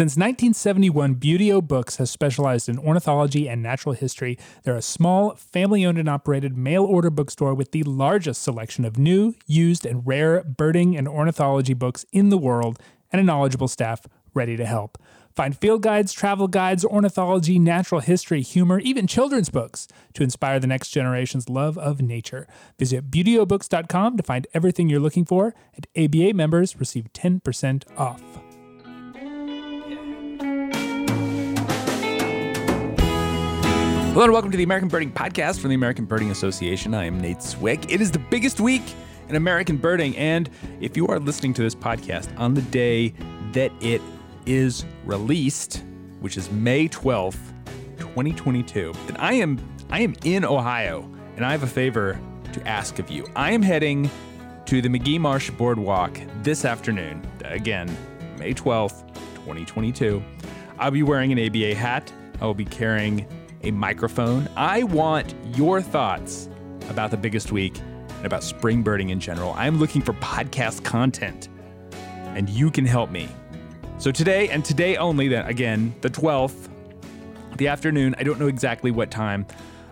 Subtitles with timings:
[0.00, 4.38] Since 1971, Buteo Books has specialized in ornithology and natural history.
[4.62, 8.96] They're a small, family owned and operated mail order bookstore with the largest selection of
[8.96, 12.78] new, used, and rare birding and ornithology books in the world,
[13.12, 14.96] and a knowledgeable staff ready to help.
[15.36, 20.66] Find field guides, travel guides, ornithology, natural history, humor, even children's books to inspire the
[20.66, 22.48] next generation's love of nature.
[22.78, 28.22] Visit buteobooks.com to find everything you're looking for, and ABA members receive 10% off.
[34.12, 36.94] Hello and welcome to the American Birding Podcast from the American Birding Association.
[36.94, 37.92] I am Nate Swick.
[37.92, 38.82] It is the biggest week
[39.28, 40.50] in American birding, and
[40.80, 43.14] if you are listening to this podcast on the day
[43.52, 44.02] that it
[44.46, 45.84] is released,
[46.18, 47.38] which is May 12th,
[47.98, 49.60] 2022, then I am
[49.90, 52.18] I am in Ohio, and I have a favor
[52.52, 53.28] to ask of you.
[53.36, 54.10] I am heading
[54.66, 57.24] to the Magee Marsh Boardwalk this afternoon.
[57.44, 57.88] Again,
[58.40, 60.20] May 12th, 2022.
[60.80, 62.12] I'll be wearing an ABA hat.
[62.40, 63.24] I will be carrying
[63.62, 64.48] a microphone.
[64.56, 66.48] I want your thoughts
[66.88, 69.54] about the biggest week and about spring birding in general.
[69.54, 71.48] I'm looking for podcast content,
[72.34, 73.28] and you can help me.
[73.98, 76.68] So today and today only, then again, the 12th,
[77.56, 79.46] the afternoon, I don't know exactly what time,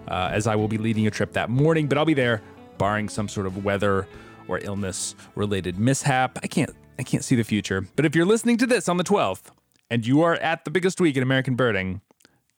[0.08, 2.42] uh, as I will be leading a trip that morning, but I'll be there,
[2.78, 4.06] barring some sort of weather
[4.48, 6.38] or illness related mishap.
[6.42, 7.86] I can't I can't see the future.
[7.94, 9.53] But if you're listening to this on the 12th
[9.88, 12.00] and you are at the biggest week in American birding,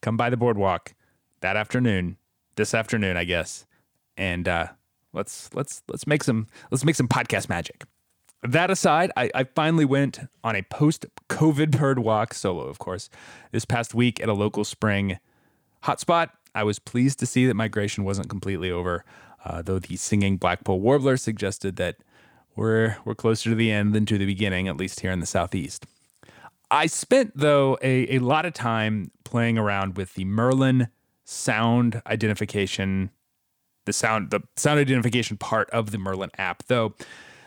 [0.00, 0.94] come by the boardwalk
[1.40, 2.16] that afternoon,
[2.56, 3.66] this afternoon, I guess,
[4.16, 4.66] and uh,
[5.12, 7.84] let's let's let's make some let's make some podcast magic.
[8.42, 13.10] That aside, I, I finally went on a post-COVID bird walk solo, of course,
[13.52, 15.18] this past week at a local spring
[15.84, 16.30] hotspot.
[16.54, 19.04] I was pleased to see that migration wasn't completely over,
[19.44, 21.96] uh, though the singing blackpoll warbler suggested that
[22.56, 25.26] we're we're closer to the end than to the beginning, at least here in the
[25.26, 25.86] southeast.
[26.70, 30.88] I spent though a, a lot of time playing around with the Merlin
[31.30, 33.10] sound identification,
[33.86, 36.94] the sound the sound identification part of the Merlin app, though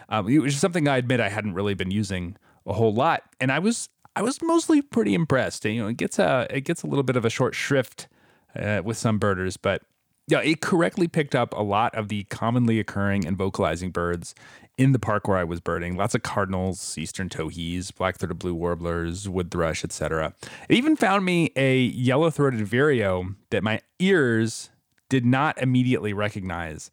[0.10, 3.52] um, it was something I admit I hadn't really been using a whole lot, and
[3.52, 5.66] I was I was mostly pretty impressed.
[5.66, 8.08] You know, it gets a it gets a little bit of a short shrift
[8.56, 9.82] uh, with some birders, but
[10.28, 14.34] yeah, it correctly picked up a lot of the commonly occurring and vocalizing birds
[14.78, 15.96] in the park where I was birding.
[15.96, 20.34] Lots of cardinals, eastern towhees, black-throated blue warblers, wood thrush, etc.
[20.68, 24.72] It even found me a yellow-throated vireo that my ears
[25.10, 26.90] did not immediately recognize.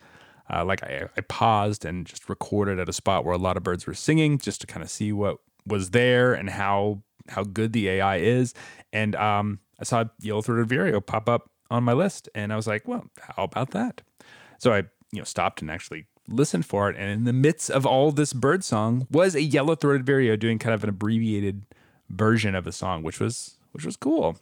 [0.52, 3.62] Uh, like I, I paused and just recorded at a spot where a lot of
[3.62, 7.72] birds were singing, just to kind of see what was there and how how good
[7.72, 8.54] the AI is.
[8.92, 12.66] And um, I saw a yellow-throated vireo pop up on my list, and I was
[12.66, 14.02] like, well, how about that?
[14.58, 14.78] So I
[15.12, 18.32] you know stopped and actually listened for it, and in the midst of all this
[18.32, 21.62] bird song was a yellow-throated vireo doing kind of an abbreviated
[22.08, 24.38] version of the song, which was which was cool.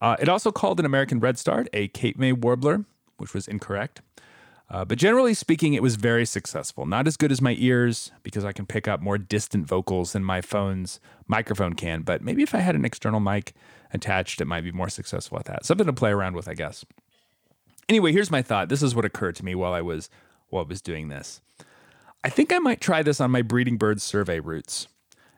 [0.00, 2.84] Uh, it also called an American redstart a Cape May warbler,
[3.18, 4.00] which was incorrect.
[4.70, 6.86] Uh, but generally speaking, it was very successful.
[6.86, 10.22] Not as good as my ears because I can pick up more distant vocals than
[10.24, 12.02] my phone's microphone can.
[12.02, 13.52] But maybe if I had an external mic
[13.92, 15.66] attached, it might be more successful at that.
[15.66, 16.84] Something to play around with, I guess.
[17.88, 18.68] Anyway, here's my thought.
[18.68, 20.08] This is what occurred to me while I was
[20.58, 21.40] I was doing this.
[22.22, 24.88] I think I might try this on my breeding birds survey routes.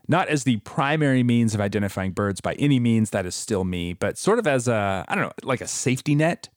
[0.09, 3.93] Not as the primary means of identifying birds by any means, that is still me,
[3.93, 6.49] but sort of as a, I don't know, like a safety net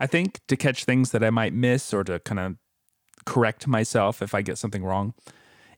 [0.00, 2.56] I think, to catch things that I might miss or to kind of
[3.26, 5.12] correct myself if I get something wrong.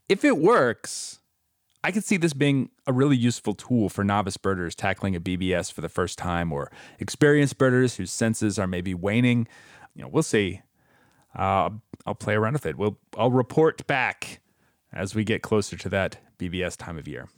[0.09, 1.19] If it works,
[1.83, 5.73] I could see this being a really useful tool for novice birders tackling a BBS
[5.73, 9.49] for the first time or experienced birders whose senses are maybe waning.
[9.97, 10.63] You know, we'll see.
[11.35, 11.71] Uh,
[12.07, 12.77] I'll play around with it.
[12.77, 14.41] We'll, I'll report back
[14.93, 17.29] as we get closer to that BBS time of year.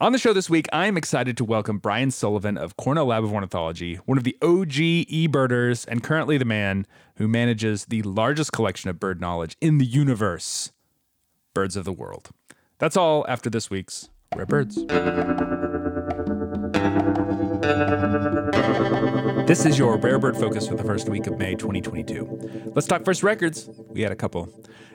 [0.00, 3.24] On the show this week, I am excited to welcome Brian Sullivan of Cornell Lab
[3.24, 8.52] of Ornithology, one of the OG e-birders and currently the man who manages the largest
[8.52, 10.72] collection of bird knowledge in the universe,
[11.54, 12.30] Birds of the World.
[12.78, 14.76] That's all after this week's Rare Birds.
[19.46, 22.72] This is your Rare Bird Focus for the first week of May 2022.
[22.74, 23.68] Let's talk first records.
[23.90, 24.48] We had a couple.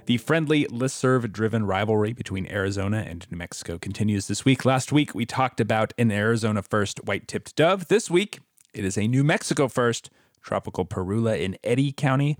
[0.07, 4.65] The friendly listserv driven rivalry between Arizona and New Mexico continues this week.
[4.65, 7.89] Last week, we talked about an Arizona first white tipped dove.
[7.89, 8.39] This week,
[8.73, 10.09] it is a New Mexico first
[10.41, 12.35] tropical parula in Eddy County.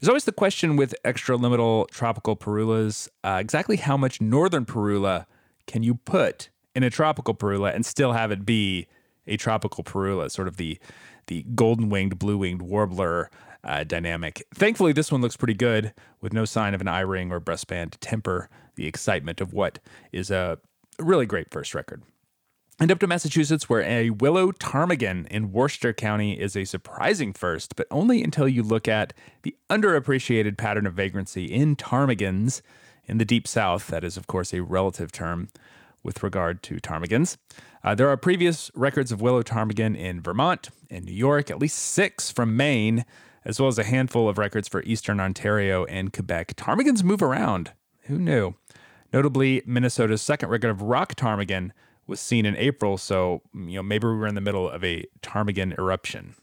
[0.00, 5.26] There's always the question with extralimital tropical parulas uh, exactly how much northern parula
[5.68, 8.88] can you put in a tropical parula and still have it be
[9.26, 10.78] a tropical parula, sort of the
[11.26, 13.30] the golden winged, blue winged warbler
[13.64, 14.46] uh, dynamic.
[14.54, 17.92] Thankfully, this one looks pretty good with no sign of an eye ring or breastband
[17.92, 19.78] to temper the excitement of what
[20.12, 20.58] is a
[20.98, 22.02] really great first record.
[22.80, 27.76] And up to Massachusetts, where a willow ptarmigan in Worcester County is a surprising first,
[27.76, 29.12] but only until you look at
[29.42, 32.62] the underappreciated pattern of vagrancy in ptarmigans
[33.06, 33.86] in the deep south.
[33.86, 35.50] That is, of course, a relative term
[36.04, 37.36] with regard to ptarmigans.
[37.82, 41.78] Uh, there are previous records of willow ptarmigan in Vermont and New York, at least
[41.78, 43.04] six from Maine,
[43.44, 46.54] as well as a handful of records for eastern Ontario and Quebec.
[46.56, 47.72] Ptarmigans move around.
[48.02, 48.54] Who knew?
[49.12, 51.72] Notably, Minnesota's second record of rock ptarmigan
[52.06, 55.04] was seen in April, so you know maybe we were in the middle of a
[55.22, 56.34] ptarmigan eruption.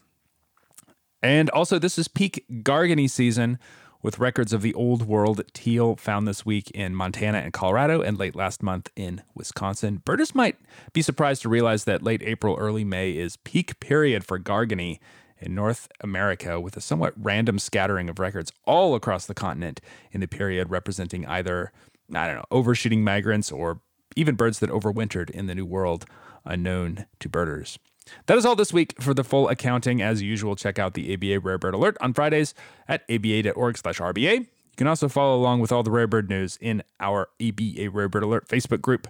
[1.22, 3.58] And also, this is peak Garganey season,
[4.02, 8.18] with records of the old world teal found this week in Montana and Colorado and
[8.18, 10.02] late last month in Wisconsin.
[10.04, 10.56] Birders might
[10.92, 14.98] be surprised to realize that late April, early May is peak period for Garganey
[15.38, 19.80] in North America, with a somewhat random scattering of records all across the continent
[20.12, 21.72] in the period representing either,
[22.14, 23.80] I don't know, overshooting migrants or
[24.14, 26.06] even birds that overwintered in the New World,
[26.44, 27.78] unknown to birders.
[28.26, 30.02] That is all this week for the full accounting.
[30.02, 32.54] As usual, check out the ABA Rare Bird Alert on Fridays
[32.88, 34.40] at aba.org slash RBA.
[34.40, 38.08] You can also follow along with all the rare bird news in our ABA Rare
[38.08, 39.06] Bird Alert Facebook group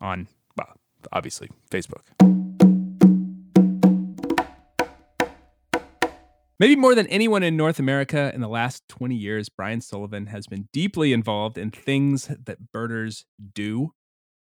[0.00, 0.74] on, well,
[1.12, 2.02] obviously Facebook.
[6.58, 10.46] Maybe more than anyone in North America in the last 20 years, Brian Sullivan has
[10.46, 13.92] been deeply involved in things that birders do.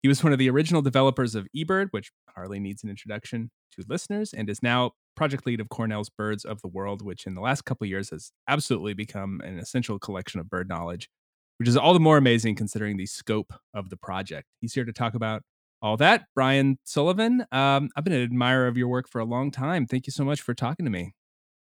[0.01, 3.83] He was one of the original developers of eBird, which hardly needs an introduction to
[3.87, 7.41] listeners, and is now project lead of Cornell's Birds of the World, which in the
[7.41, 11.09] last couple years has absolutely become an essential collection of bird knowledge,
[11.57, 14.47] which is all the more amazing considering the scope of the project.
[14.61, 15.43] He's here to talk about
[15.81, 16.25] all that.
[16.33, 19.85] Brian Sullivan, um, I've been an admirer of your work for a long time.
[19.85, 21.13] Thank you so much for talking to me.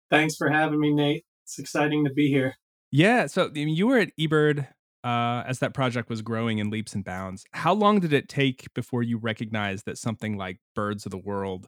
[0.10, 1.26] Thanks for having me, Nate.
[1.44, 2.56] It's exciting to be here.
[2.92, 3.26] Yeah.
[3.28, 4.68] So I mean, you were at eBird
[5.04, 7.46] uh, as that project was growing in leaps and bounds.
[7.54, 11.68] How long did it take before you recognized that something like Birds of the World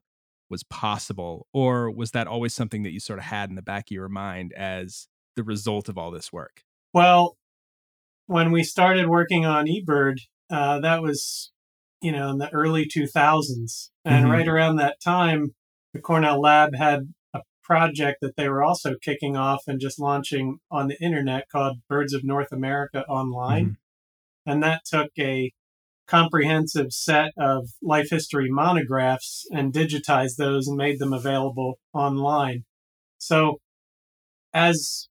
[0.53, 1.47] was possible?
[1.51, 4.07] Or was that always something that you sort of had in the back of your
[4.07, 6.61] mind as the result of all this work?
[6.93, 7.37] Well,
[8.27, 10.17] when we started working on eBird,
[10.51, 11.51] uh, that was,
[12.03, 13.89] you know, in the early 2000s.
[14.05, 14.31] And mm-hmm.
[14.31, 15.55] right around that time,
[15.95, 20.59] the Cornell Lab had a project that they were also kicking off and just launching
[20.69, 23.65] on the internet called Birds of North America Online.
[23.65, 24.51] Mm-hmm.
[24.51, 25.51] And that took a
[26.13, 32.65] comprehensive set of life history monographs and digitized those and made them available online.
[33.17, 33.57] So,
[34.53, 35.07] as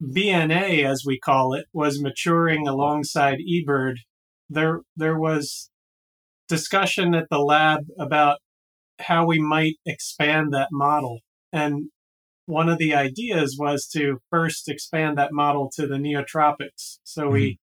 [0.00, 3.94] BNA, as we call it, was maturing alongside eBird,
[4.48, 5.70] there there was
[6.48, 8.38] discussion at the lab about
[9.00, 11.18] how we might expand that model.
[11.52, 11.88] And
[12.46, 16.98] one of the ideas was to first expand that model to the neotropics.
[17.02, 17.32] So mm-hmm.
[17.32, 17.58] we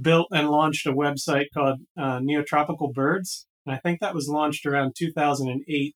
[0.00, 3.46] built and launched a website called uh, Neotropical Birds.
[3.64, 5.94] And I think that was launched around 2008.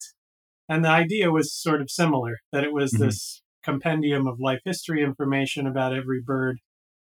[0.69, 3.05] And the idea was sort of similar that it was mm-hmm.
[3.05, 6.59] this compendium of life history information about every bird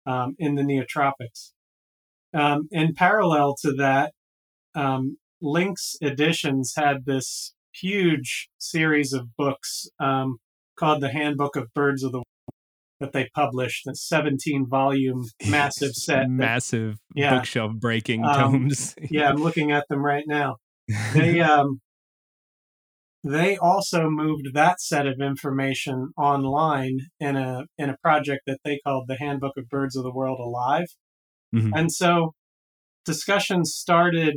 [0.05, 1.51] um, in the neotropics.
[2.33, 4.13] Um, in parallel to that,
[4.75, 10.38] um, Lynx Editions had this huge series of books um,
[10.77, 12.23] called the Handbook of Birds of the
[13.01, 16.30] that they published, a 17 volume massive set.
[16.30, 18.95] massive that, yeah, bookshelf breaking um, tomes.
[19.12, 20.57] yeah, I'm looking at them right now.
[21.13, 21.80] They um
[23.24, 28.79] they also moved that set of information online in a in a project that they
[28.86, 30.88] called the Handbook of Birds of the World Alive.
[31.53, 31.74] Mm-hmm.
[31.74, 32.34] And so
[33.05, 34.36] discussions started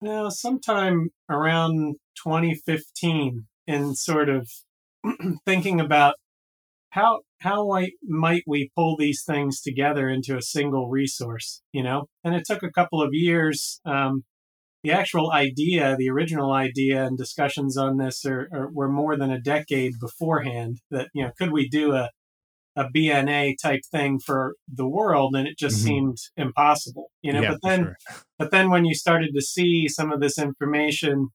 [0.00, 4.48] you know, sometime around 2015 in sort of
[5.44, 6.14] thinking about
[6.90, 7.70] how how
[8.02, 12.62] might we pull these things together into a single resource you know and it took
[12.62, 14.24] a couple of years um,
[14.82, 19.30] the actual idea the original idea and discussions on this are, are, were more than
[19.30, 22.10] a decade beforehand that you know could we do a
[22.76, 25.86] a bna type thing for the world and it just mm-hmm.
[25.86, 27.96] seemed impossible you know yeah, but then sure.
[28.38, 31.28] but then when you started to see some of this information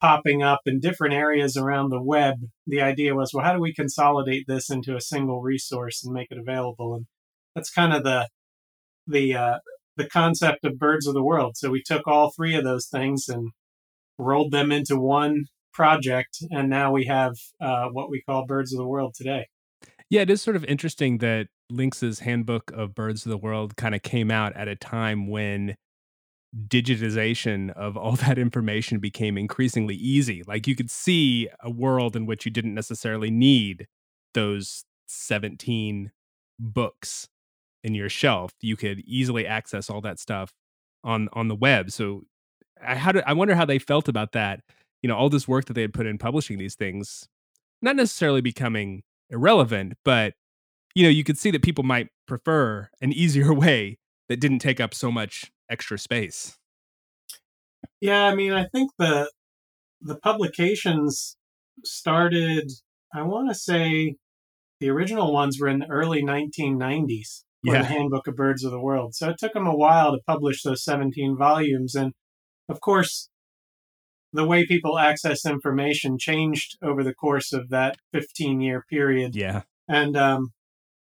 [0.00, 2.36] popping up in different areas around the web,
[2.66, 6.28] the idea was, well, how do we consolidate this into a single resource and make
[6.30, 6.94] it available?
[6.94, 7.06] And
[7.54, 8.28] that's kind of the
[9.06, 9.58] the uh,
[9.96, 11.56] the concept of birds of the world.
[11.56, 13.50] So we took all three of those things and
[14.18, 18.78] rolled them into one project, and now we have uh, what we call birds of
[18.78, 19.46] the world today.
[20.08, 23.94] Yeah, it is sort of interesting that Lynx's Handbook of Birds of the World kind
[23.94, 25.76] of came out at a time when
[26.68, 30.42] digitization of all that information became increasingly easy.
[30.46, 33.86] Like you could see a world in which you didn't necessarily need
[34.34, 36.12] those 17
[36.58, 37.28] books
[37.84, 38.52] in your shelf.
[38.60, 40.52] You could easily access all that stuff
[41.04, 41.90] on on the web.
[41.90, 42.22] So
[42.82, 44.60] I do, I wonder how they felt about that
[45.06, 47.28] you know all this work that they had put in publishing these things
[47.80, 50.34] not necessarily becoming irrelevant but
[50.96, 53.98] you know you could see that people might prefer an easier way
[54.28, 56.56] that didn't take up so much extra space.
[58.00, 59.30] Yeah i mean i think the
[60.00, 61.36] the publications
[61.84, 62.70] started
[63.14, 64.16] i want to say
[64.80, 67.82] the original ones were in the early 1990s for Yeah.
[67.82, 69.14] the handbook of birds of the world.
[69.14, 72.12] So it took them a while to publish those 17 volumes and
[72.68, 73.30] of course
[74.32, 79.34] the way people access information changed over the course of that 15 year period.
[79.34, 79.62] Yeah.
[79.88, 80.52] And um,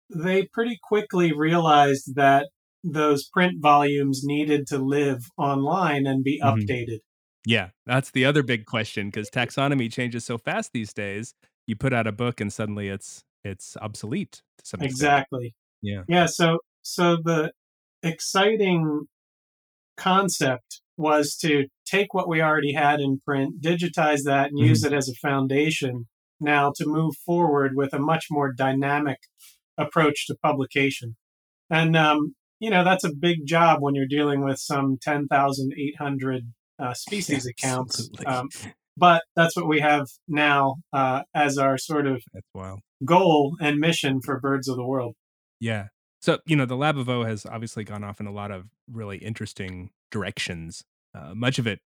[0.09, 2.49] they pretty quickly realized that
[2.82, 6.46] those print volumes needed to live online and be Mhm.
[6.66, 6.99] updated.
[7.46, 11.34] yeah that's the other big question because taxonomy changes so fast these days
[11.66, 14.92] you put out a book and suddenly it's it's obsolete to some extent.
[14.92, 15.54] Exactly.
[15.82, 16.26] yeah Yeah.
[16.26, 17.52] So so the
[18.02, 19.06] exciting
[19.96, 24.92] concept was to take what we already had in print, digitize that, and use it
[24.92, 26.06] as a foundation.
[26.40, 29.18] Now to move forward with a much more dynamic
[29.78, 31.16] approach to publication,
[31.70, 35.72] and um, you know that's a big job when you're dealing with some ten thousand
[35.76, 38.08] eight hundred uh, species accounts.
[38.24, 38.48] Um,
[38.96, 42.22] but that's what we have now uh, as our sort of
[43.04, 45.14] goal and mission for Birds of the World.
[45.58, 45.88] Yeah.
[46.20, 48.66] So, you know, the Lab of O has obviously gone off in a lot of
[48.90, 50.84] really interesting directions.
[51.14, 51.80] Uh, much of it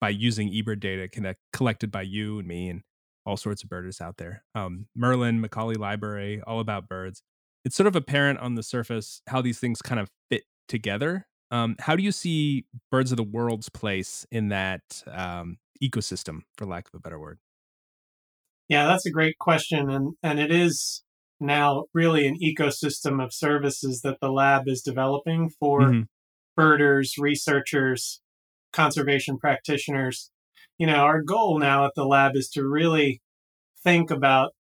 [0.00, 2.82] by using eBird data connect, collected by you and me and
[3.24, 4.44] all sorts of birders out there.
[4.54, 7.22] Um, Merlin, Macaulay Library, all about birds.
[7.66, 11.26] It's sort of apparent on the surface how these things kind of fit together.
[11.50, 16.64] Um, how do you see Birds of the World's place in that um, ecosystem, for
[16.64, 17.40] lack of a better word?
[18.68, 21.02] Yeah, that's a great question, and and it is
[21.40, 26.06] now really an ecosystem of services that the lab is developing for Mhm.
[26.56, 28.22] birders, researchers,
[28.72, 30.30] conservation practitioners.
[30.78, 33.22] You know, our goal now at the lab is to really
[33.84, 34.54] think about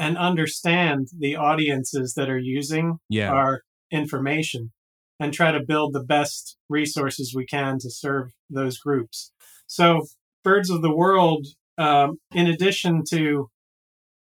[0.00, 3.30] and understand the audiences that are using Yeah.
[3.30, 4.72] our information
[5.20, 9.30] and try to build the best resources we can to serve those groups.
[9.66, 10.06] So,
[10.42, 13.50] Birds of the World, um, in addition to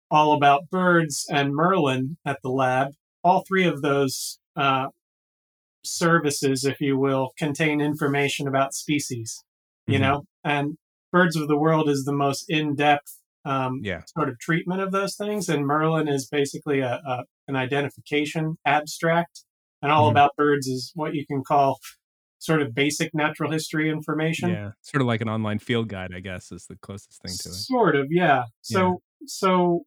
[0.08, 2.92] All About Birds and Merlin at the lab,
[3.24, 4.88] all three of those uh,
[5.84, 9.42] services, if you will, contain information about species,
[9.88, 10.02] you Mhm.
[10.02, 10.78] know, and
[11.10, 13.15] Birds of the World is the most in depth
[13.46, 14.02] um, Yeah.
[14.16, 15.48] sort of treatment of those things.
[15.48, 19.44] And Merlin is basically a, a an identification abstract.
[19.82, 20.12] And all Mhm.
[20.12, 21.78] about birds is what you can call
[22.38, 24.50] sort of basic natural history information.
[24.50, 24.70] Yeah.
[24.82, 27.52] Sort of like an online field guide, I guess, is the closest thing to it.
[27.54, 28.44] Sort of, yeah.
[28.62, 29.84] So so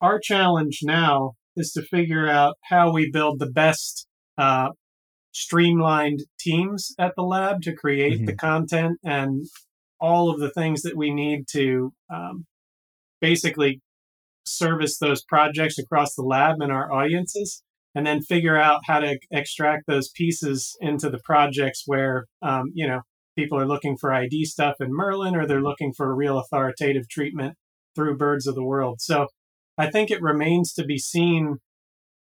[0.00, 4.70] our challenge now is to figure out how we build the best uh,
[5.32, 9.46] streamlined teams at the lab to create the content and
[10.00, 12.46] all of the things that we need to um,
[13.20, 13.80] basically
[14.46, 17.62] service those projects across the lab and our audiences
[17.94, 22.86] and then figure out how to extract those pieces into the projects where um, you
[22.86, 23.00] know
[23.36, 27.08] people are looking for id stuff in merlin or they're looking for a real authoritative
[27.08, 27.54] treatment
[27.94, 29.26] through birds of the world so
[29.76, 31.56] i think it remains to be seen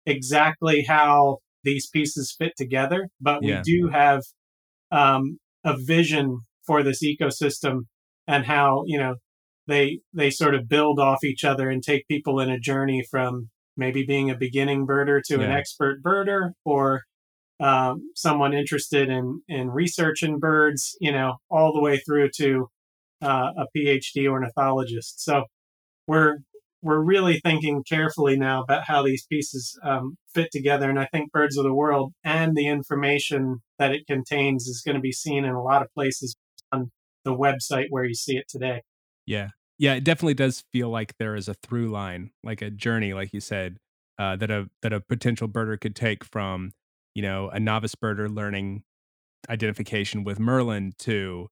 [0.06, 3.62] exactly how these pieces fit together but we Yeah.
[3.64, 4.24] do have
[4.92, 6.40] um, a vision
[6.70, 7.88] for this ecosystem
[8.28, 9.16] and how you know
[9.68, 13.50] they they sort of build off each other and take people in a journey from
[13.76, 17.02] maybe being a beginning birder to an expert birder or
[17.60, 22.68] um, someone interested in in research in birds you know all the way through to
[23.24, 25.24] uh, a phd ornithologist.
[25.24, 25.46] So
[26.08, 26.38] we're
[26.84, 30.88] we're really thinking carefully now about how these pieces um, fit together.
[30.88, 34.96] And i think birds of the world and the information that it contains is going
[34.96, 36.36] to be seen in a lot of places
[36.72, 36.92] on
[37.26, 38.82] the website where you see it today
[39.26, 39.50] Yeah.
[39.78, 43.34] Yeah, it definitely does feel like there is a through line, like a journey, like
[43.34, 43.78] you said,
[44.18, 46.74] uh, that a that a potential birder could take from,
[47.16, 48.84] you know, a novice birder learning
[49.50, 51.50] identification with Merlin to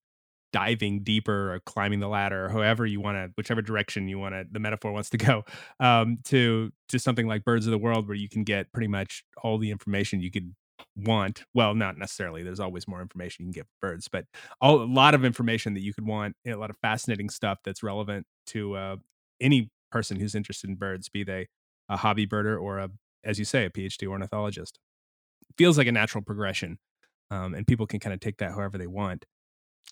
[0.53, 4.33] diving deeper or climbing the ladder or however you want to whichever direction you want
[4.33, 5.43] to the metaphor wants to go
[5.79, 9.23] um to to something like birds of the world where you can get pretty much
[9.43, 10.55] all the information you could
[10.95, 14.25] want well not necessarily there's always more information you can get birds but
[14.61, 17.81] all, a lot of information that you could want a lot of fascinating stuff that's
[17.81, 18.95] relevant to uh,
[19.41, 21.47] any person who's interested in birds be they
[21.89, 22.89] a hobby birder or a
[23.23, 24.79] as you say a phd ornithologist.
[25.57, 26.77] Feels like a natural progression
[27.31, 29.25] um, and people can kind of take that however they want.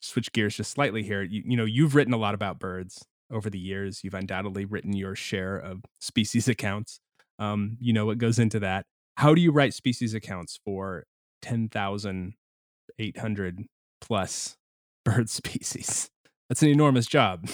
[0.02, 3.50] Switch gears just slightly here you, you know you've written a lot about birds over
[3.50, 7.00] the years you've undoubtedly written your share of species accounts
[7.40, 8.86] um, you know what goes into that
[9.18, 11.06] how do you write species accounts for
[11.42, 13.60] 10,800
[14.02, 14.58] plus
[15.06, 16.10] bird species
[16.50, 17.48] That's an enormous job.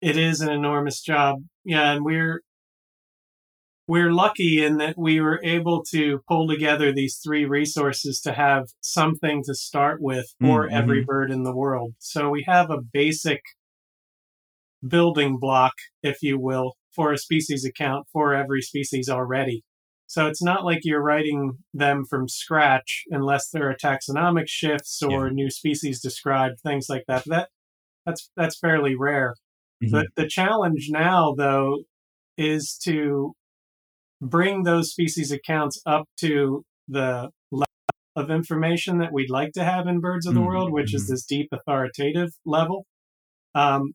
[0.00, 1.42] It is an enormous job.
[1.64, 2.42] Yeah, and we're
[3.88, 8.68] we're lucky in that we were able to pull together these three resources to have
[8.80, 10.74] something to start with for Mm-hmm.
[10.74, 11.94] every bird in the world.
[11.98, 13.40] So we have a basic
[14.86, 19.62] building block, if you will, for a species account for every species already.
[20.12, 25.30] So it's not like you're writing them from scratch unless there are taxonomic shifts or
[25.30, 27.24] new species described, things like that.
[27.24, 27.48] That
[28.04, 29.36] that's that's fairly rare.
[29.80, 31.84] The the challenge now though
[32.36, 33.32] is to
[34.20, 37.66] bring those species accounts up to the level
[38.14, 41.04] of information that we'd like to have in birds of the Mhm, world, which is
[41.04, 41.08] mhm.
[41.08, 42.84] this deep authoritative level.
[43.54, 43.94] Um,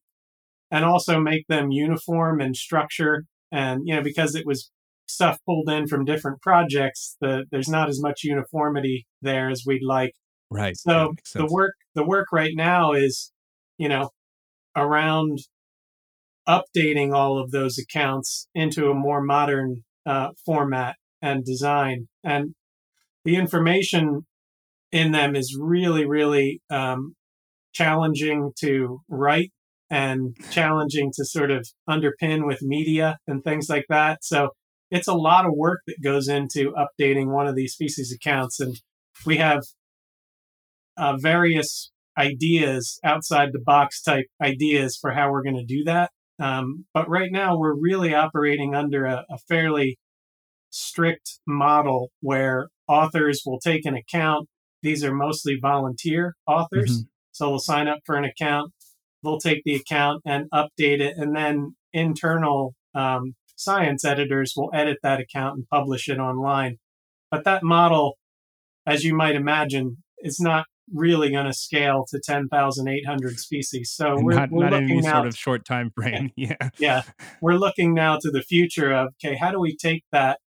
[0.71, 4.71] and also make them uniform in structure and you know because it was
[5.07, 9.83] stuff pulled in from different projects the there's not as much uniformity there as we'd
[9.83, 10.13] like.
[10.49, 10.77] Right.
[10.77, 13.31] so the work the work right now is
[13.77, 14.09] you know
[14.75, 15.39] around
[16.47, 22.07] updating all of those accounts into a more modern uh, format and design.
[22.23, 22.55] And
[23.25, 24.25] the information
[24.91, 27.15] in them is really really um,
[27.73, 29.51] challenging to write
[29.89, 34.23] and challenging to sort of underpin with media and things like that.
[34.23, 34.49] So
[34.89, 38.75] it's a lot of work that goes into updating one of these species accounts and
[39.25, 39.63] we have
[40.97, 46.11] uh, various ideas outside the box type ideas for how we're going to do that.
[46.39, 49.97] Um, but right now, we're really operating under a, a fairly
[50.69, 54.47] strict model where authors will take an account.
[54.83, 57.03] These are mostly volunteer authors.
[57.31, 58.71] So they'll sign up for an account,
[59.23, 64.99] they'll take the account and update it, and then internal um, science editors will edit
[65.03, 66.77] that account and publish it online.
[67.29, 68.17] But that model,
[68.85, 73.91] as you might imagine, is not really going to scale to 10,800 species.
[73.93, 76.31] So And we're, not we're not looking any now, sort of short time frame.
[76.37, 76.69] Yeah.
[76.77, 77.01] yeah,
[77.41, 80.39] we're looking now to the future of okay, how do we take that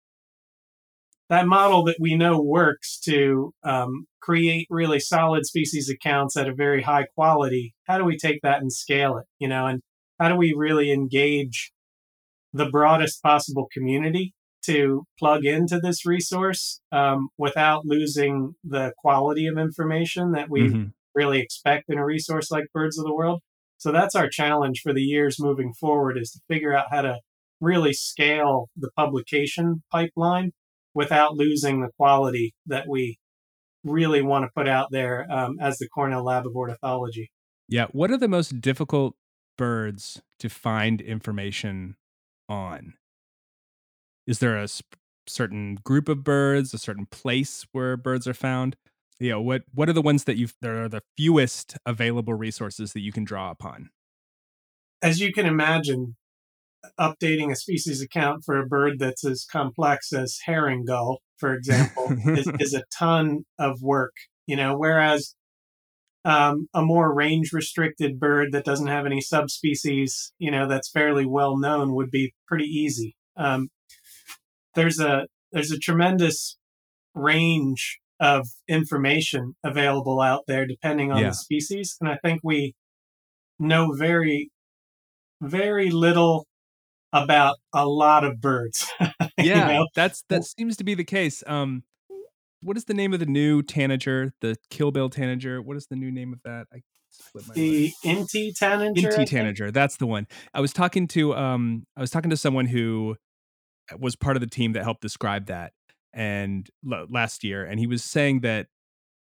[1.28, 6.54] that model that we know works to um, create really solid species accounts at a
[6.54, 7.74] very high quality?
[7.84, 9.26] How do we take that and scale it?
[9.38, 9.80] You know, and
[10.18, 11.72] how do we really engage
[12.52, 14.34] the broadest possible community
[14.64, 20.92] to plug into this resource um, without losing the quality of information that we Mhm.
[21.14, 23.40] really expect in a resource like Birds of the World.
[23.78, 27.18] So that's our challenge for the years moving forward is to figure out how to
[27.60, 30.52] really scale the publication pipeline
[30.94, 33.18] without losing the quality that we
[33.84, 37.30] really want to put out there um, as the Cornell Lab of Ornithology.
[37.68, 37.86] Yeah.
[37.92, 39.16] What are the most difficult
[39.56, 41.96] birds to find information
[42.50, 42.94] on?
[44.26, 48.76] Is there a sp- certain group of birds, a certain place where birds are found?
[49.18, 52.92] You know, what what are the ones that you that are the fewest available resources
[52.92, 53.90] that you can draw upon?
[55.02, 56.16] As you can imagine,
[56.98, 62.12] updating a species account for a bird that's as complex as herring gull, for example,
[62.36, 64.14] is, is a ton of work.
[64.46, 65.34] You know, whereas
[66.24, 71.24] um, a more range restricted bird that doesn't have any subspecies, you know, that's fairly
[71.26, 73.16] well known would be pretty easy.
[73.36, 73.68] Um,
[74.74, 76.56] there's a there's a tremendous
[77.14, 81.28] range of information available out there depending on Yeah.
[81.30, 82.74] the species, and I think we
[83.58, 84.50] know very
[85.42, 86.46] very little
[87.12, 88.86] about a lot of birds.
[89.00, 89.06] you
[89.38, 89.86] Yeah, know?
[89.94, 91.42] that's that seems to be the case.
[91.46, 91.82] Um,
[92.62, 94.32] what is the name of the new tanager?
[94.40, 95.62] The Kill Bill tanager.
[95.62, 96.66] What is the new name of that?
[96.72, 96.82] I
[97.34, 97.54] mind.
[97.54, 99.08] The Inti tanager.
[99.08, 99.70] I Inti tanager.
[99.70, 100.26] That's the one.
[100.54, 103.16] I was talking to um I was talking to someone who
[103.98, 105.72] was part of the team that helped describe that
[106.12, 108.66] and l- last year and he was saying that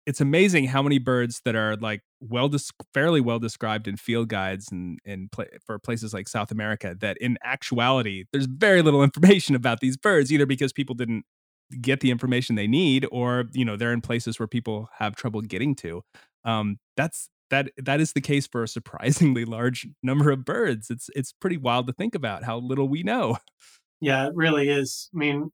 [0.05, 2.51] it's amazing how many birds that are like well
[2.93, 7.17] fairly well described in field guides and and pla- for places like South America that
[7.19, 11.25] in actuality there's very little information about these birds either because people didn't
[11.81, 15.41] get the information they need or you know they're in places where people have trouble
[15.41, 16.03] getting to
[16.45, 21.09] um that's that that is the case for a surprisingly large number of birds it's
[21.15, 23.37] it's pretty wild to think about how little we know
[24.01, 25.09] Yeah, it really is.
[25.15, 25.51] I mean,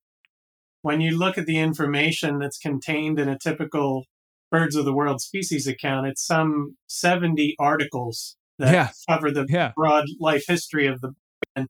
[0.82, 4.04] when you look at the information that's contained in a typical
[4.50, 8.90] Birds of the World species account, it's some 70 articles that Yeah.
[9.08, 11.14] cover the yeah broad life history of the
[11.56, 11.68] and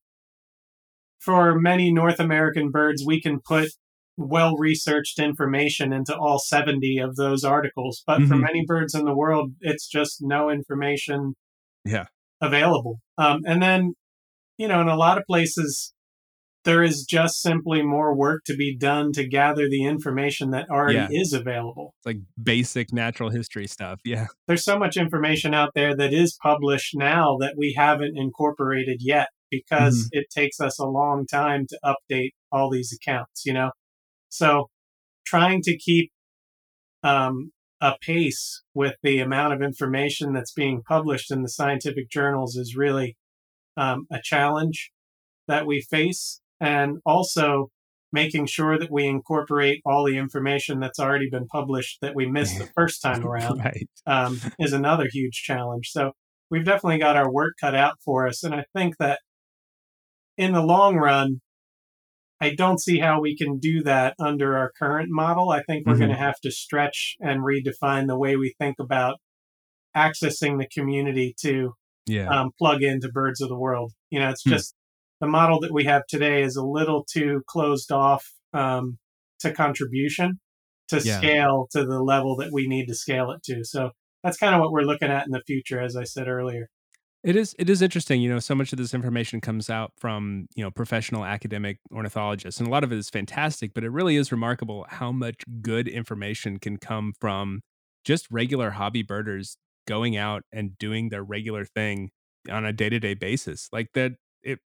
[1.21, 3.71] for many North American birds, we can put
[4.19, 8.03] well researched information into all 70 of those articles.
[8.07, 8.43] But for Mhm.
[8.43, 11.35] many birds in the world, it's just no information
[11.85, 12.07] Yeah.
[12.41, 13.01] available.
[13.17, 13.95] Um, and then,
[14.59, 15.95] you know, in a lot of places,
[16.65, 20.97] there is just simply more work to be done to gather the information that already
[21.15, 21.21] Yeah.
[21.23, 21.95] is available.
[21.99, 24.01] It's like basic natural history stuff.
[24.05, 24.27] Yeah.
[24.49, 29.29] There's so much information out there that is published now that we haven't incorporated yet
[29.51, 33.71] because it takes us a long time to update all these accounts, you know?
[34.29, 34.69] So
[35.27, 36.11] trying to keep
[37.03, 42.57] um, a pace with the amount of information that's being published in the scientific journals
[42.57, 43.17] is really
[43.77, 44.91] um, a challenge
[45.47, 46.41] that we face.
[46.61, 47.71] And also
[48.13, 52.59] making sure that we incorporate all the information that's already been published that we missed
[52.59, 53.89] the first time around right.
[54.07, 55.91] um, is another huge challenge.
[55.91, 56.13] So
[56.51, 58.43] we've definitely got our work cut out for us.
[58.43, 59.21] And I think that
[60.37, 61.41] in the long run,
[62.41, 65.51] I don't see how we can do that under our current model.
[65.51, 65.99] I think we're Mhm.
[65.99, 69.19] going to have to stretch and redefine the way we think about
[69.97, 71.75] accessing the community to
[72.07, 72.29] Yeah.
[72.29, 73.93] um, plug into Birds of the World.
[74.11, 74.51] You know, it's Hmm.
[74.51, 74.75] just
[75.21, 78.99] the model that we have today is a little too closed off um,
[79.41, 80.41] to contribution
[80.89, 81.19] to Yeah.
[81.19, 83.63] scale to the level that we need to scale it to.
[83.65, 83.91] So
[84.23, 86.71] that's kind of what we're looking at in the future, as I said earlier.
[87.25, 90.47] It is it is interesting, you know, so much of this information comes out from,
[90.55, 94.17] you know, professional academic ornithologists and a lot of it is fantastic, but it really
[94.17, 97.61] is remarkable how much good information can come from
[98.05, 102.11] just regular hobby birders going out and doing their regular thing
[102.51, 103.69] on a day-to-day basis.
[103.73, 104.13] Like that
[104.45, 104.61] it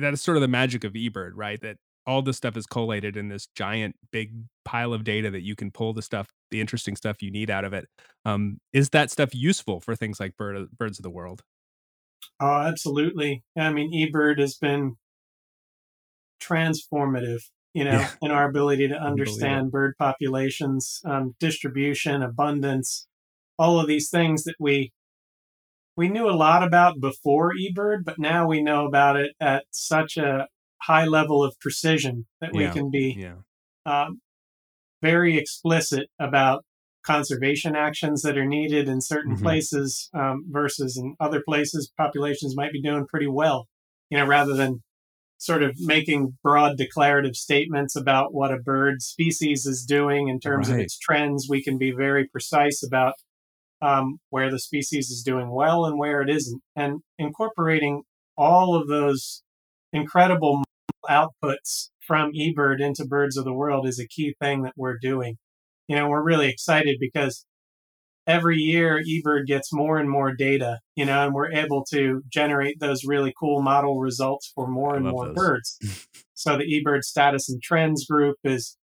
[0.00, 1.60] that is sort of the magic of eBird, right?
[1.60, 4.32] That all this stuff is collated in this giant big
[4.64, 7.64] pile of data that you can pull the stuff, the interesting stuff you need out
[7.64, 7.86] of it.
[8.24, 11.42] Um, is that stuff useful for things like bird, birds of the world?
[12.40, 13.42] Oh, absolutely.
[13.56, 14.96] I mean, eBird has been
[16.40, 17.40] transformative,
[17.74, 18.10] you know, Yeah.
[18.22, 23.06] in our ability to understand bird populations, um, distribution, abundance,
[23.58, 24.92] all of these things that we
[25.96, 30.16] we knew a lot about before eBird, but now we know about it at such
[30.16, 30.46] a
[30.82, 33.38] high level of precision that we can be Yeah.
[33.84, 34.20] um,
[35.02, 36.64] very explicit about
[37.04, 39.42] conservation actions that are needed in certain Mhm.
[39.42, 43.66] places um, versus in other places populations might be doing pretty well
[44.10, 44.82] you know rather than
[45.38, 50.68] sort of making broad declarative statements about what a bird species is doing in terms
[50.68, 53.14] of its trends we can be very precise about
[53.80, 58.02] um, where the species is doing well and where it isn't and incorporating
[58.36, 59.42] all of those
[59.92, 60.62] incredible
[61.08, 65.36] outputs from eBird into Birds of the World is a key thing that we're doing.
[65.88, 67.44] You know, we're really excited because
[68.26, 72.78] every year eBird gets more and more data, you know, and we're able to generate
[72.78, 75.34] those really cool model results for more and more those.
[75.34, 76.08] birds.
[76.34, 78.76] so the eBird status and trends group is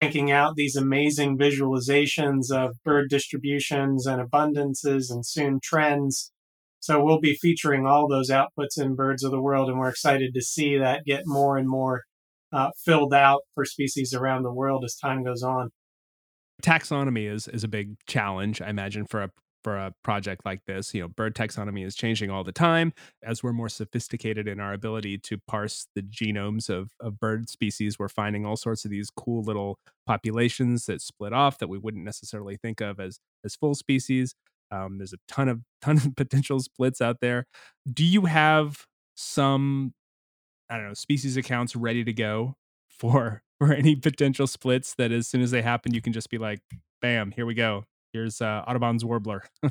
[0.00, 6.32] cranking out these amazing visualizations of bird distributions and abundances and soon trends.
[6.78, 10.32] So we'll be featuring all those outputs in Birds of the World, and we're excited
[10.32, 12.04] to see that get more and more
[12.52, 15.70] uh, filled out for species around the world as time goes on.
[16.60, 19.30] Taxonomy is is a big challenge i imagine for a
[19.62, 20.94] for a project like this.
[20.94, 22.92] You know bird taxonomy is changing all the time.
[23.22, 27.98] As we're more sophisticated in our ability to parse the genomes of of bird species
[27.98, 32.04] we're finding all sorts of these cool little populations that split off that we wouldn't
[32.04, 34.34] necessarily think of as as full species.
[34.72, 37.46] Um, there's a ton of ton of potential splits out there.
[37.90, 39.92] Do you have some
[40.70, 42.56] i don't know species accounts ready to go
[42.88, 46.38] for for any potential splits that as soon as they happen you can just be
[46.38, 46.60] like
[47.00, 47.84] bam here we go.
[48.12, 49.44] Here's uh audubon's warbler.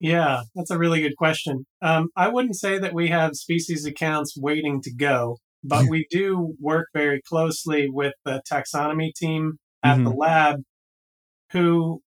[0.00, 1.66] Yeah, that's a really good question.
[1.82, 6.54] Um, I wouldn't say that we have species accounts waiting to go, but we do
[6.60, 10.60] work very closely with the taxonomy team at the lab,
[11.52, 12.00] who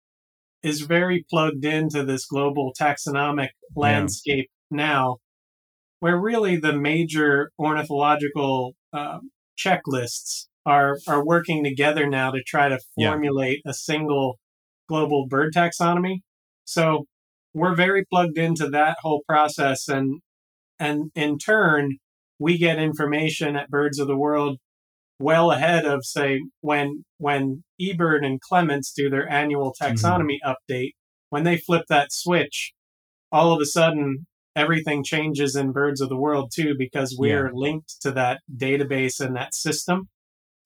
[0.63, 5.17] is very plugged into this global taxonomic landscape now,
[6.01, 12.79] where really the major ornithological um, checklists are are working together now to try to
[12.97, 13.11] Yeah.
[13.11, 14.39] formulate a single
[14.89, 16.21] global bird taxonomy.
[16.65, 17.07] So
[17.55, 20.21] we're very plugged into that whole process and
[20.79, 21.99] and in turn
[22.39, 24.59] we get information at birds of the world
[25.19, 29.93] well ahead of say when when ebird and clements do their annual mm-hmm.
[29.95, 30.93] taxonomy update
[31.31, 32.73] when they flip that switch
[33.33, 38.01] all of a sudden everything changes in birds of the world too because we're linked
[38.01, 40.09] to that database and that system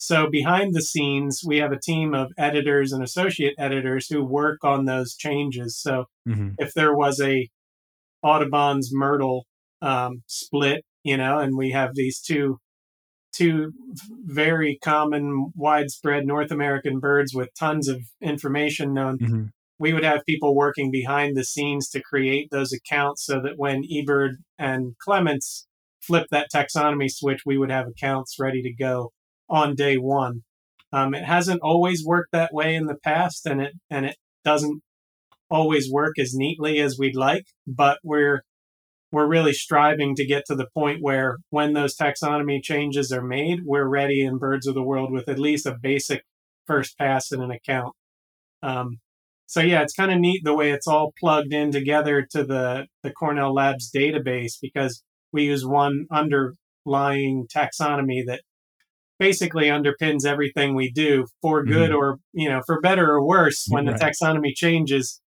[0.05, 4.59] so behind the scenes we have a team of editors and associate editors who work
[4.65, 6.51] on those changes so mm-hmm.
[6.59, 7.49] if there was a
[8.23, 9.47] Audubon's Myrtle
[9.81, 12.59] um, split, you know, and we have these two
[13.35, 13.73] two
[14.25, 19.19] very common, widespread North American birds with tons of information known.
[19.19, 19.45] Mm-hmm.
[19.79, 23.83] We would have people working behind the scenes to create those accounts so that when
[23.83, 25.67] eBird and Clements
[26.01, 29.12] flip that taxonomy switch, we would have accounts ready to go
[29.53, 30.43] on day one.
[30.93, 34.83] Um, it hasn't always worked that way in the past, and it and it doesn't
[35.49, 37.45] always work as neatly as we'd like.
[37.67, 38.43] But we're
[39.12, 43.61] we're really striving to get to the point where when those taxonomy changes are made,
[43.65, 46.23] we're ready in Birds of the World with at least a basic
[46.67, 47.95] first pass in an account.
[48.62, 48.99] Um,
[49.47, 52.87] so yeah, it's kind of neat the way it's all plugged in together to the
[53.03, 58.43] the Cornell Labs database because we use one underlying taxonomy that
[59.22, 61.98] basically underpins everything we do for good mm-hmm.
[61.98, 63.66] or you know for better or worse.
[63.68, 63.96] When right.
[63.96, 65.20] the taxonomy changes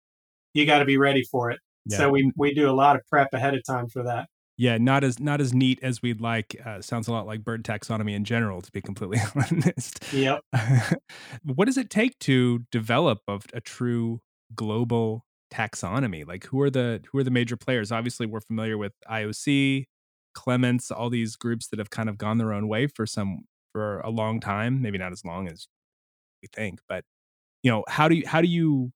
[0.55, 1.59] you got to be ready for it.
[1.85, 1.97] Yeah.
[1.97, 4.27] so we we do a lot of prep ahead of time for that.
[4.57, 6.59] Yeah not as not as neat as we'd like.
[6.65, 10.03] Uh, sounds a lot like bird taxonomy in general to be completely honest.
[10.11, 10.41] Yep.
[11.43, 14.21] What does it take to develop a, a true
[14.55, 16.25] global taxonomy?
[16.27, 17.91] Like who are the who are the major players?
[17.91, 19.85] Obviously we're familiar with ioc
[20.33, 23.41] clements all these groups that have kind of gone their own way for some
[23.73, 25.67] for a long time maybe not as long as
[26.41, 27.03] we think but
[27.61, 28.91] you know how do you how do you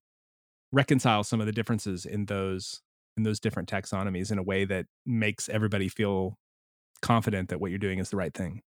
[0.72, 2.82] reconcile some of the differences in those
[3.18, 6.38] in those different taxonomies in a way that makes everybody feel
[7.02, 8.62] confident that what you're doing is the right thing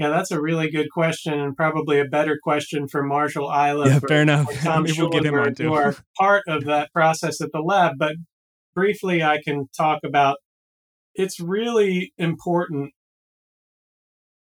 [0.00, 3.92] yeah, that's a really good question, and probably a better question for Marshall Iliff.
[3.92, 4.50] Yeah, fair enough.
[4.62, 5.64] Tom Maybe we'll get him on too.
[5.64, 7.96] who are part of that process at the lab.
[7.98, 8.14] But
[8.74, 10.38] briefly, I can talk about.
[11.14, 12.94] It's really important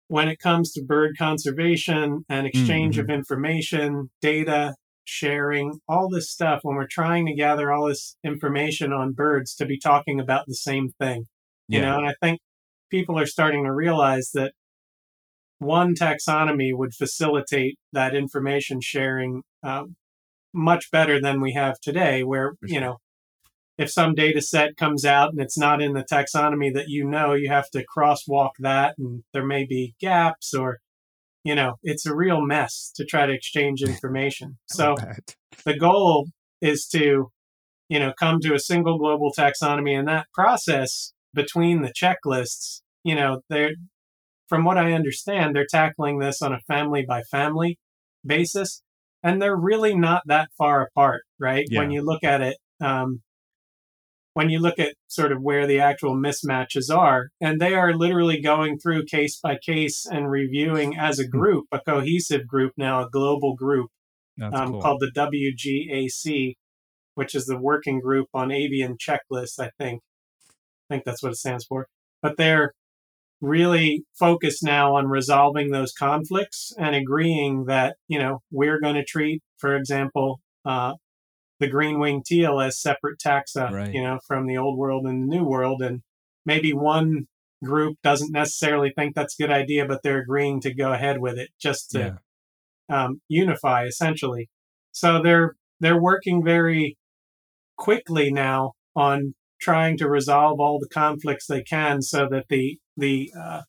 [0.07, 3.09] when it comes to bird conservation and exchange mm-hmm.
[3.09, 6.59] of information, data sharing, all this stuff.
[6.63, 10.55] When we're trying to gather all this information on birds, to be talking about the
[10.55, 11.25] same thing,
[11.67, 11.79] yeah.
[11.79, 11.97] you know.
[11.97, 12.39] And I think
[12.89, 14.53] people are starting to realize that
[15.59, 19.85] one taxonomy would facilitate that information sharing uh,
[20.53, 22.97] much better than we have today, where, you know,
[23.77, 27.33] if some data set comes out and it's not in the taxonomy that you know,
[27.33, 30.79] you have to crosswalk that and there may be gaps or,
[31.43, 34.57] you know, it's a real mess to try to exchange information.
[34.67, 34.95] So
[35.63, 36.27] the goal
[36.61, 37.31] is to,
[37.89, 43.15] you know, come to a single global taxonomy and that process between the checklists, you
[43.15, 43.71] know, there
[44.47, 47.77] from what I understand, they're tackling this on a family by family
[48.25, 48.81] basis,
[49.21, 51.65] and they're really not that far apart, right?
[51.69, 51.81] Yeah.
[51.81, 53.21] When you look at it, um,
[54.37, 58.39] when you look at sort of where the actual mismatches are, and they are literally
[58.39, 61.31] going through case by case and reviewing as a hmm.
[61.31, 63.89] group, a cohesive group now, a global group
[64.39, 64.81] um, cool.
[64.81, 66.53] called the WGAC,
[67.15, 69.59] which is the Working Group on Avian Checklist.
[69.59, 70.01] I think,
[70.87, 71.87] I think that's what it stands for.
[72.21, 72.73] But they're
[73.41, 79.03] really focused now on resolving those conflicts and agreeing that you know we're going to
[79.03, 80.93] treat for example uh,
[81.59, 83.93] the green wing teal as separate taxa right.
[83.93, 86.01] you know from the old world and the new world and
[86.45, 87.27] maybe one
[87.63, 91.37] group doesn't necessarily think that's a good idea but they're agreeing to go ahead with
[91.37, 92.17] it just to
[92.89, 93.05] yeah.
[93.05, 94.49] um, unify essentially
[94.91, 96.97] so they're they're working very
[97.77, 103.31] quickly now on trying to resolve all the conflicts they can so that the the
[103.39, 103.61] uh,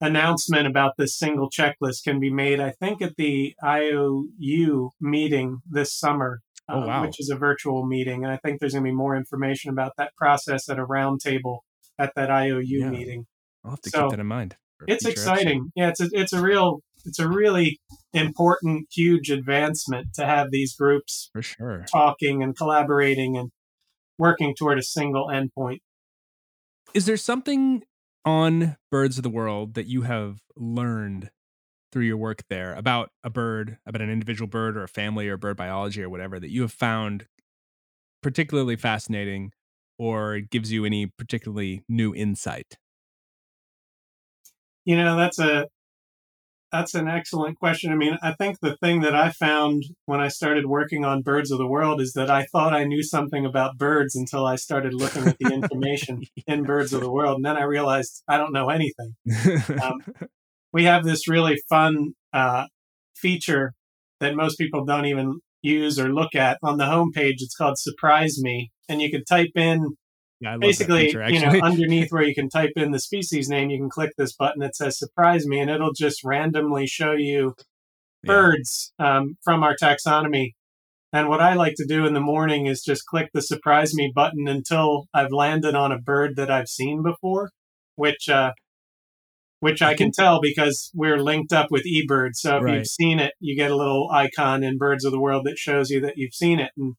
[0.00, 5.96] announcement about this single checklist can be made, I think, at the IOU meeting this
[5.96, 7.02] summer, oh, uh, wow.
[7.02, 8.24] which is a virtual meeting.
[8.24, 11.60] And I think there's going to be more information about that process at a roundtable
[11.98, 12.90] at that IOU yeah.
[12.90, 13.26] meeting.
[13.64, 14.56] I'll have to so keep that in mind.
[14.86, 15.46] It's exciting.
[15.46, 15.70] Episode.
[15.74, 17.80] Yeah, it's a, it's a real, it's a really
[18.12, 23.50] important, huge advancement to have these groups for sure talking and collaborating and
[24.18, 25.78] working toward a single endpoint.
[26.94, 27.84] Is there something
[28.24, 31.30] on Birds of the World that you have learned
[31.96, 35.38] through your work there about a bird, about an individual bird or a family or
[35.38, 37.26] bird biology or whatever that you have found
[38.22, 39.50] particularly fascinating
[39.98, 42.76] or gives you any particularly new insight?
[44.84, 45.68] You know, that's a
[46.70, 47.90] that's an excellent question.
[47.90, 51.50] I mean, I think the thing that I found when I started working on Birds
[51.50, 54.92] of the World is that I thought I knew something about birds until I started
[54.92, 57.36] looking at the information in Birds of the World.
[57.36, 59.14] And then I realized I don't know anything.
[59.82, 60.00] Um,
[60.76, 62.66] we have this really fun uh,
[63.16, 63.72] feature
[64.20, 67.36] that most people don't even use or look at on the homepage.
[67.38, 68.70] It's called Surprise Me.
[68.86, 69.96] And you can type in
[70.38, 73.78] yeah, basically, feature, you know, underneath where you can type in the species name, you
[73.78, 77.54] can click this button that says "Surprise Me," and it'll just randomly show you
[78.22, 78.34] yeah.
[78.34, 80.50] birds um, from our taxonomy.
[81.10, 84.12] And what I like to do in the morning is just click the "Surprise Me"
[84.14, 87.48] button until I've landed on a bird that I've seen before,
[87.94, 88.52] which uh,
[89.60, 92.30] which I can tell because we're linked up with eBird.
[92.34, 92.74] So if right.
[92.78, 95.90] you've seen it, you get a little icon in Birds of the World that shows
[95.90, 96.72] you that you've seen it.
[96.76, 96.94] And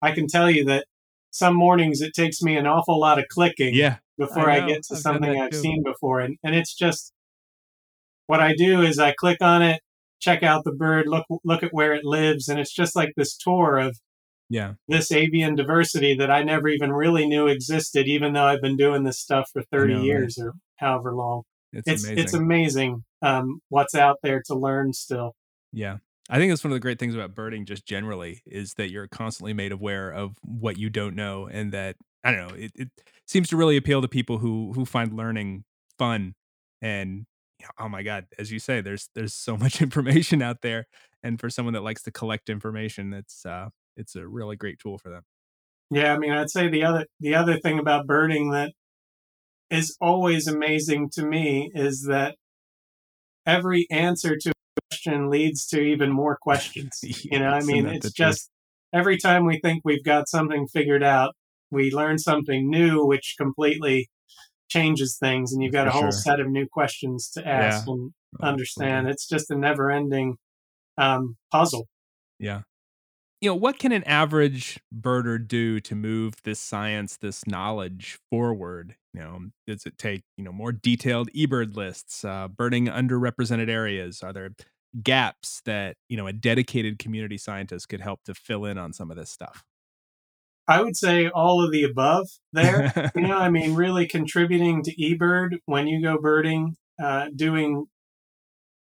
[0.00, 0.86] I can tell you that
[1.30, 3.96] some mornings it takes me an awful lot of clicking yeah.
[4.16, 4.68] before I, know.
[4.68, 5.58] get to I've something I've too.
[5.58, 6.20] seen before.
[6.20, 7.12] And, and it's just
[8.26, 9.80] what I do is I click on it,
[10.20, 13.36] check out the bird, look look at where it lives, and it's just like this
[13.36, 13.98] tour of
[14.48, 14.74] Yeah.
[14.88, 19.04] this avian diversity that I never even really knew existed, even though I've been doing
[19.04, 20.06] this stuff for 30 know, right?
[20.06, 21.42] years or however long.
[21.76, 22.24] It's, It's amazing.
[22.24, 25.34] it's amazing um, what's out there to learn still.
[25.72, 25.98] Yeah.
[26.28, 29.06] I think that's one of the great things about birding just generally is that you're
[29.06, 32.88] constantly made aware of what you don't know and that I don't know, it, it
[33.26, 35.64] seems to really appeal to people who who find learning
[35.98, 36.34] fun
[36.82, 37.26] and
[37.60, 40.86] you know, oh my god, as you say there's there's so much information out there
[41.22, 44.98] and for someone that likes to collect information it's uh it's a really great tool
[44.98, 45.22] for them.
[45.90, 48.72] Yeah, I mean, I'd say the other the other thing about birding that
[49.70, 52.36] is always amazing to me is that
[53.44, 57.00] every answer to a question leads to even more questions.
[57.02, 58.14] You know, I mean, it's the truth?
[58.14, 58.50] just
[58.92, 61.34] every time we think we've got something figured out,
[61.70, 64.08] we learn something new, which completely
[64.68, 66.12] changes things, and you've got For a whole sure.
[66.12, 69.08] set of new questions to ask and understand.
[69.08, 69.12] Absolutely.
[69.12, 70.36] It's just a never-ending
[70.98, 71.86] um, puzzle.
[72.38, 72.62] Yeah.
[73.40, 78.96] You know, what can an average birder do to move this science, this knowledge forward?
[79.16, 84.22] You know, does it take, you know, more detailed eBird lists, uh, birding underrepresented areas?
[84.22, 84.50] Are there
[85.02, 89.10] gaps that, you know, a dedicated community scientist could help to fill in on some
[89.10, 89.64] of this stuff?
[90.68, 92.92] I would say all of the above there.
[93.14, 97.86] you know, I mean, really contributing to eBird when you go birding, uh, doing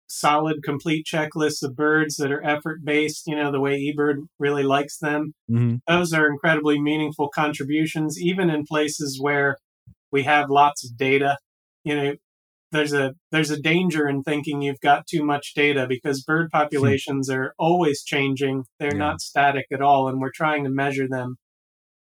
[0.06, 4.62] solid, complete checklists of birds that are effort based, you know, the way eBird really
[4.62, 5.34] likes them.
[5.50, 5.76] mm-hmm.
[5.86, 9.58] Those are incredibly meaningful contributions, even in places where
[10.12, 11.38] we have lots of data.
[11.84, 12.12] You know,
[12.70, 17.28] there's a there's a danger in thinking you've got too much data because bird populations
[17.28, 18.64] are always changing.
[18.78, 18.98] They're Yeah.
[18.98, 21.36] not static at all, and we're trying to measure them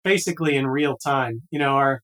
[0.05, 1.43] basically in real time.
[1.51, 2.01] You know, our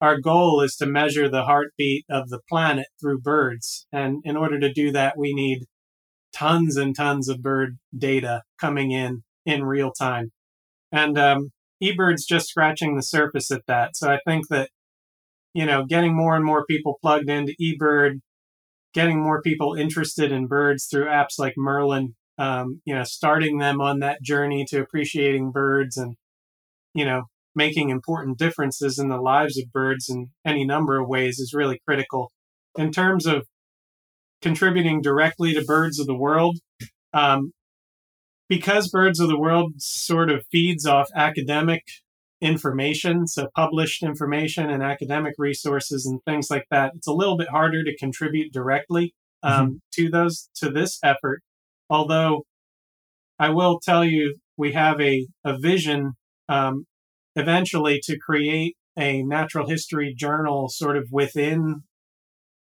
[0.00, 4.58] our goal is to measure the heartbeat of the planet through birds, and in order
[4.60, 5.64] to do that, we need
[6.34, 10.32] tons and tons of bird data coming in in real time.
[10.92, 11.50] And um,
[11.82, 13.96] eBird's just scratching the surface at that.
[13.96, 14.70] So I think that
[15.56, 18.20] you know, getting more and more people plugged into eBird,
[18.92, 23.80] getting more people interested in birds through apps like Merlin, um, you know, starting them
[23.80, 26.16] on that journey to appreciating birds and
[26.92, 27.22] you know
[27.54, 31.80] making important differences in the lives of birds in any number of ways is really
[31.88, 32.30] critical.
[32.76, 33.46] In terms of
[34.42, 36.58] contributing directly to Birds of the World,
[37.14, 37.52] um,
[38.50, 41.82] because Birds of the World sort of feeds off academic
[42.46, 47.48] information, so published information and academic resources and things like that, it's a little bit
[47.48, 51.42] harder to contribute directly um, to those to this effort.
[51.90, 52.44] Although
[53.38, 56.12] I will tell you, we have a, a vision
[56.48, 56.86] um,
[57.34, 61.82] eventually to create a natural history journal sort of within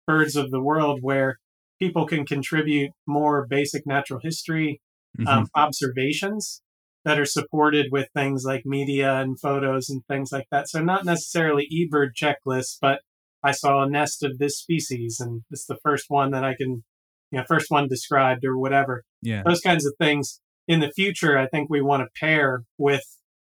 [0.08, 1.38] Birds of the World where
[1.80, 4.82] people can contribute more basic natural history
[5.16, 5.28] Mm-hmm.
[5.28, 6.64] um, observations
[7.06, 10.70] that are supported with things like media and photos and things like that.
[10.70, 13.00] So not necessarily eBird checklists, but
[13.44, 16.84] I saw a nest of this species and it's the first one that I can,
[17.32, 19.04] you know, first one described or whatever.
[19.22, 19.44] yeah.
[19.46, 20.40] Those kinds of things.
[20.66, 23.04] In the future, I think we want to pair with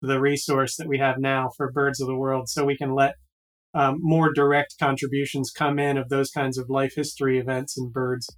[0.02, 3.14] the resource that we have now for Birds of the World so we can let
[3.74, 8.28] um, more direct contributions come in of those kinds of life history events and birds.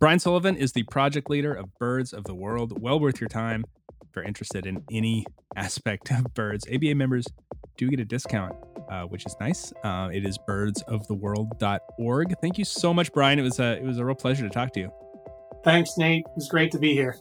[0.00, 2.80] Brian Sullivan is the project leader of Birds of the World.
[2.80, 3.66] Well worth your time
[4.00, 6.66] if you're interested in any aspect of birds.
[6.72, 7.26] ABA members
[7.76, 8.56] do get a discount,
[8.90, 9.74] uh, which is nice.
[9.84, 12.34] Uh, it is birdsoftheworld.org.
[12.40, 13.38] Thank you so much, Brian.
[13.38, 14.90] It was a it was a real pleasure to talk to you.
[15.64, 16.24] Thanks, Nate.
[16.24, 17.16] It was great to be here.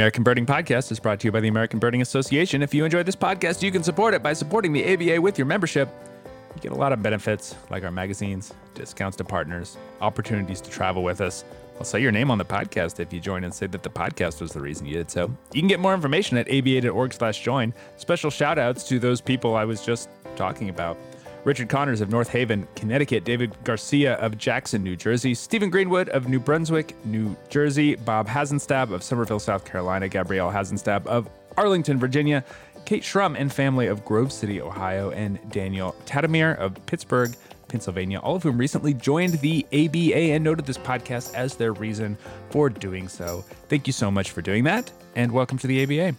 [0.00, 2.62] American Birding Podcast is brought to you by the American Birding Association.
[2.62, 5.46] If you enjoy this podcast, you can support it by supporting the ABA with your
[5.46, 5.90] membership.
[6.54, 11.02] You get a lot of benefits like our magazines, discounts to partners, opportunities to travel
[11.02, 11.44] with us.
[11.76, 14.40] I'll say your name on the podcast if you join and say that the podcast
[14.40, 15.30] was the reason you did so.
[15.52, 17.74] You can get more information at aba.org slash join.
[17.98, 20.96] Special shout outs to those people I was just talking about.
[21.44, 26.28] Richard Connors of North Haven, Connecticut, David Garcia of Jackson, New Jersey, Stephen Greenwood of
[26.28, 32.44] New Brunswick, New Jersey, Bob Hasenstab of Summerville, South Carolina, Gabrielle Hasenstab of Arlington, Virginia,
[32.84, 37.34] Kate Schrum and family of Grove City, Ohio, and Daniel Tatamir of Pittsburgh,
[37.68, 42.18] Pennsylvania, all of whom recently joined the ABA and noted this podcast as their reason
[42.50, 43.44] for doing so.
[43.68, 46.16] Thank you so much for doing that, and welcome to the ABA.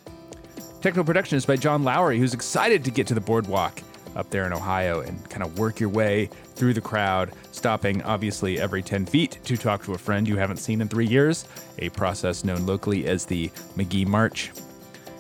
[0.82, 3.82] Technical production is by John Lowry, who's excited to get to the boardwalk
[4.16, 8.60] up there in Ohio and kind of work your way through the crowd, stopping obviously
[8.60, 11.46] every 10 feet to talk to a friend you haven't seen in three years,
[11.80, 14.52] a process known locally as the Magee March.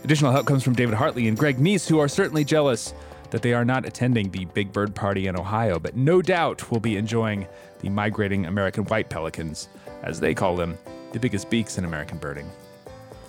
[0.03, 2.93] Additional help comes from David Hartley and Greg Neise, who are certainly jealous
[3.29, 6.79] that they are not attending the Big Bird Party in Ohio, but no doubt will
[6.79, 7.47] be enjoying
[7.79, 9.69] the migrating American white pelicans,
[10.03, 10.77] as they call them,
[11.13, 12.49] the biggest beaks in American birding.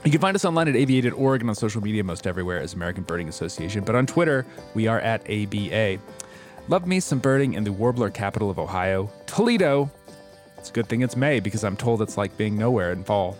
[0.05, 3.05] You can find us online at aba.org and on social media most everywhere as American
[3.05, 4.44] Birding Association, but on Twitter,
[4.74, 5.98] we are at ABA.
[6.68, 9.90] Love me some birding in the warbler capital of Ohio, Toledo.
[10.59, 13.36] It's a good thing it's May because I'm told it's like being nowhere in fall.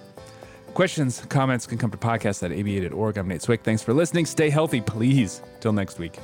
[0.75, 3.19] Questions, comments can come to podcast at aba.org.
[3.19, 3.63] I'm Nate Swick.
[3.63, 4.25] Thanks for listening.
[4.25, 5.43] Stay healthy, please.
[5.61, 6.19] Till next week.